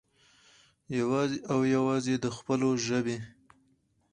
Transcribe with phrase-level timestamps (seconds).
[0.99, 3.17] يوازې او يوازې د خپلو ژبې